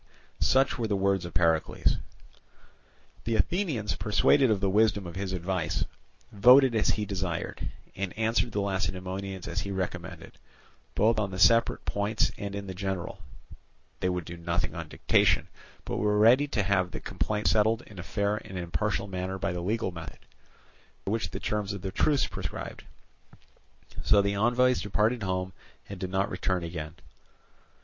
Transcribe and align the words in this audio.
Such 0.39 0.79
were 0.79 0.87
the 0.87 0.95
words 0.95 1.25
of 1.25 1.33
Pericles. 1.35 1.97
The 3.25 3.35
Athenians, 3.35 3.93
persuaded 3.93 4.49
of 4.49 4.59
the 4.59 4.67
wisdom 4.67 5.05
of 5.05 5.15
his 5.15 5.31
advice, 5.31 5.85
voted 6.31 6.73
as 6.73 6.89
he 6.89 7.05
desired, 7.05 7.69
and 7.95 8.11
answered 8.17 8.51
the 8.51 8.61
Lacedaemonians 8.61 9.47
as 9.47 9.59
he 9.61 9.69
recommended, 9.69 10.39
both 10.95 11.19
on 11.19 11.29
the 11.29 11.37
separate 11.37 11.85
points 11.85 12.31
and 12.39 12.55
in 12.55 12.65
the 12.65 12.73
general; 12.73 13.19
they 13.99 14.09
would 14.09 14.25
do 14.25 14.35
nothing 14.37 14.73
on 14.73 14.87
dictation, 14.89 15.47
but 15.85 15.97
were 15.97 16.17
ready 16.17 16.47
to 16.47 16.63
have 16.63 16.89
the 16.89 16.99
complaints 16.99 17.51
settled 17.51 17.83
in 17.83 17.99
a 17.99 18.01
fair 18.01 18.37
and 18.37 18.57
impartial 18.57 19.07
manner 19.07 19.37
by 19.37 19.51
the 19.53 19.61
legal 19.61 19.91
method, 19.91 20.17
which 21.05 21.29
the 21.29 21.39
terms 21.39 21.73
of 21.73 21.83
the 21.83 21.91
truce 21.91 22.25
prescribed. 22.25 22.85
So 24.03 24.19
the 24.19 24.33
envoys 24.33 24.81
departed 24.81 25.21
home 25.21 25.53
and 25.87 25.99
did 25.99 26.09
not 26.09 26.31
return 26.31 26.63
again. 26.63 26.95